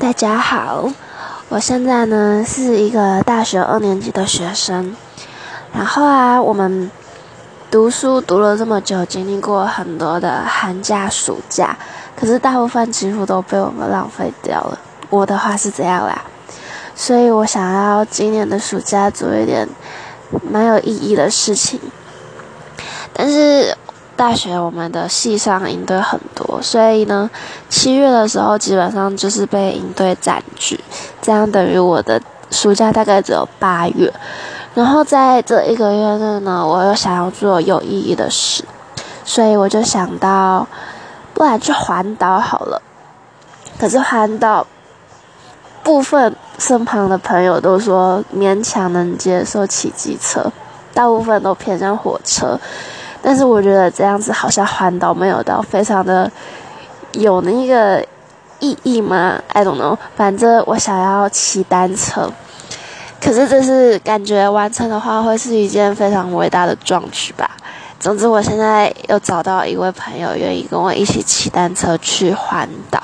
[0.00, 0.88] 大家好，
[1.48, 4.94] 我现在呢是一个大学二年级的学生。
[5.72, 6.88] 然后啊，我们
[7.68, 11.76] 读书读了这么久，经历过很多的寒假、暑假，
[12.14, 14.78] 可是大部分几乎都被我们浪费掉了。
[15.10, 16.22] 我的话是这样啦，
[16.94, 19.68] 所以我想要今年的暑假做一点
[20.48, 21.80] 蛮有意义的事情，
[24.18, 27.30] 大学我们的系上营队很多，所以呢，
[27.68, 30.80] 七月的时候基本上就是被营队占据，
[31.22, 34.12] 这样等于我的暑假大概只有八月。
[34.74, 38.64] 然后在这一个月内呢，我又想要做有意义的事，
[39.24, 40.66] 所以我就想到，
[41.32, 42.82] 不然去环岛好了。
[43.78, 44.66] 可是环岛，
[45.84, 50.50] 部分身旁的朋友都说勉强能接受骑机车，
[50.92, 52.58] 大部分都偏向火车。
[53.20, 56.30] 但是我觉得这样子好像环岛没有到非常的
[57.12, 58.02] 有那个
[58.60, 59.98] 意义吗，I don't know。
[60.16, 62.32] 反正我想要骑单车，
[63.20, 67.50] 可是这是感觉完成的话会是一件非常伟大的壮举吧。
[67.98, 73.02] 总之，我现在又找到一位朋友愿意跟我一起骑单车去环岛，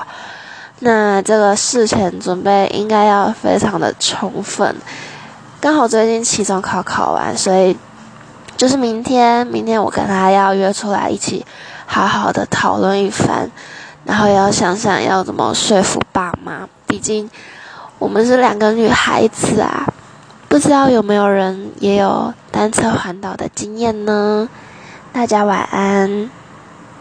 [0.79, 4.73] 那这个事前准备应该要非常的充分。
[5.59, 7.77] 刚好最近期中考考完，所以。
[8.57, 11.45] 就是明天，明天我跟他要约出来一起
[11.85, 13.49] 好好的讨论一番，
[14.05, 16.67] 然后要想想要怎么说服爸妈。
[16.87, 17.29] 毕竟
[17.99, 19.85] 我们是两个女孩子啊，
[20.47, 24.47] 不知道有没有人也有单车环岛的经验呢？
[25.11, 26.29] 大家晚安。